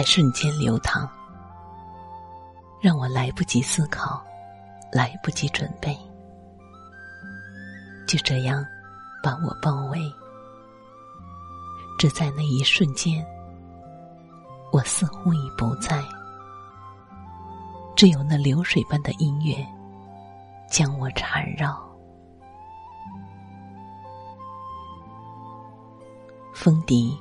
[0.00, 1.06] 在瞬间流淌，
[2.80, 4.24] 让我来不及思考，
[4.90, 5.94] 来不及准备，
[8.08, 8.64] 就这样
[9.22, 10.10] 把我包围。
[11.98, 13.22] 只在那一瞬间，
[14.72, 16.02] 我似乎已不在，
[17.94, 19.54] 只有那流水般的音乐
[20.66, 21.78] 将我缠绕。
[26.54, 27.14] 风笛，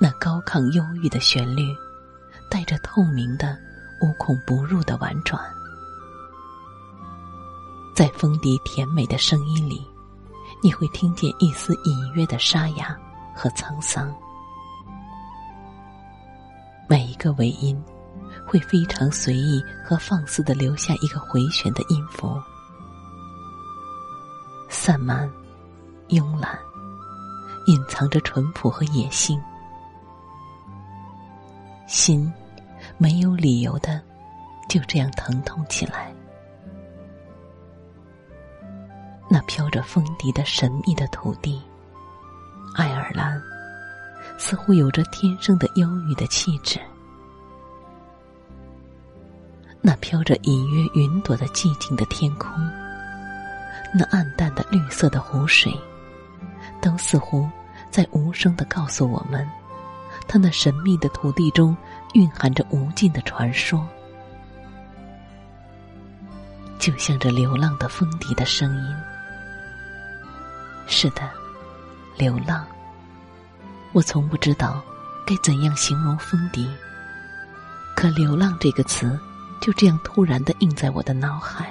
[0.00, 1.64] 那高亢忧郁的旋律。
[2.50, 3.58] 带着透明的、
[4.00, 5.40] 无孔不入的婉转，
[7.94, 9.86] 在风笛甜美的声音里，
[10.62, 12.96] 你会听见一丝隐约的沙哑
[13.34, 14.14] 和沧桑。
[16.88, 17.82] 每一个尾音，
[18.46, 22.40] 会非常随意和放肆的留下一个回旋的音符，
[24.68, 25.28] 散漫、
[26.08, 26.56] 慵懒，
[27.66, 29.40] 隐藏着淳朴和野性。
[31.86, 32.32] 心
[32.98, 34.00] 没有理由的
[34.68, 36.12] 就这样疼痛起来。
[39.28, 41.60] 那飘着风笛的神秘的土地，
[42.74, 43.40] 爱尔兰，
[44.38, 46.80] 似乎有着天生的忧郁的气质。
[49.80, 52.50] 那飘着隐约云朵的寂静的天空，
[53.94, 55.72] 那暗淡的绿色的湖水，
[56.80, 57.48] 都似乎
[57.90, 59.48] 在无声的告诉我们。
[60.28, 61.76] 他那神秘的土地中
[62.16, 63.86] 蕴含着无尽的传说，
[66.78, 68.96] 就像这流浪的风笛的声音。
[70.86, 71.28] 是的，
[72.16, 72.64] 流浪。
[73.92, 74.82] 我从不知道
[75.26, 76.66] 该怎样形容风笛，
[77.94, 79.20] 可“流浪”这个词
[79.60, 81.70] 就这样突然的印在我的脑海。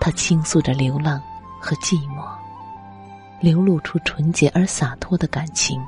[0.00, 1.20] 它倾诉着流浪
[1.60, 2.26] 和寂寞，
[3.42, 5.78] 流露出纯洁而洒脱的感情。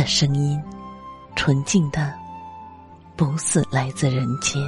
[0.00, 0.62] 那声音，
[1.34, 2.14] 纯净的，
[3.16, 4.62] 不似来自人间。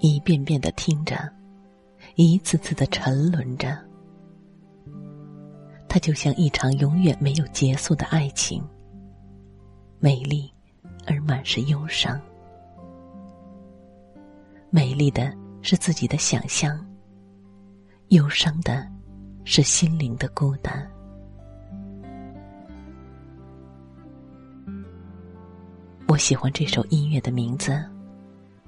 [0.00, 1.16] 一遍遍的听着，
[2.16, 3.78] 一次次的沉沦着，
[5.88, 8.60] 它就像一场永远没有结束的爱情，
[10.00, 10.52] 美丽
[11.06, 12.20] 而满是忧伤。
[14.74, 16.84] 美丽的是自己的想象，
[18.08, 18.84] 忧伤的
[19.44, 20.84] 是心灵的孤单。
[26.08, 27.70] 我喜欢这首音乐的名字《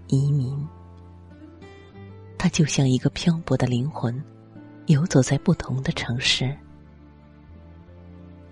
[0.07, 0.57] 移民》，
[2.39, 4.23] 它就像一个漂泊的灵魂，
[4.87, 6.57] 游走在不同的城市。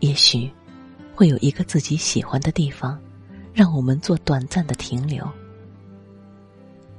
[0.01, 0.51] 也许
[1.15, 3.01] 会有一个自己喜欢的地方，
[3.53, 5.25] 让我们做短暂的停留。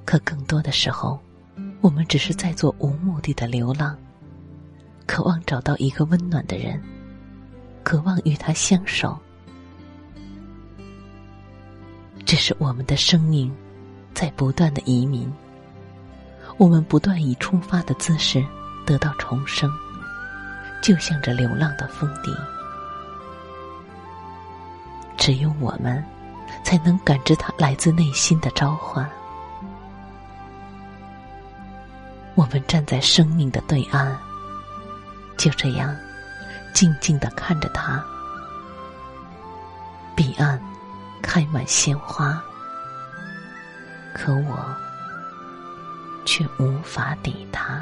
[0.05, 1.19] 可更多的时候，
[1.81, 3.97] 我们只是在做无目的的流浪，
[5.07, 6.81] 渴望找到一个温暖的人，
[7.83, 9.17] 渴望与他相守。
[12.23, 13.53] 这是我们的生命
[14.13, 15.31] 在不断的移民，
[16.57, 18.45] 我们不断以出发的姿势
[18.85, 19.71] 得到重生，
[20.81, 22.31] 就像这流浪的风笛。
[25.17, 26.03] 只有我们
[26.63, 29.09] 才能感知它来自内心的召唤。
[32.35, 34.15] 我们站在生命的对岸，
[35.37, 35.95] 就这样
[36.73, 38.03] 静静的看着它。
[40.15, 40.61] 彼岸
[41.21, 42.41] 开满鲜花，
[44.13, 44.57] 可我
[46.25, 47.81] 却无法抵达。